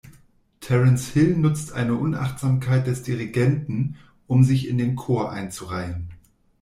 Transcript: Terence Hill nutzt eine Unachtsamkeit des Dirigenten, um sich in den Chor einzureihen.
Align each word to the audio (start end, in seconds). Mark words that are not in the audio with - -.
Terence 0.61 1.09
Hill 1.11 1.37
nutzt 1.37 1.73
eine 1.73 1.93
Unachtsamkeit 1.93 2.87
des 2.87 3.03
Dirigenten, 3.03 3.97
um 4.25 4.43
sich 4.43 4.67
in 4.67 4.79
den 4.79 4.95
Chor 4.95 5.31
einzureihen. 5.31 6.09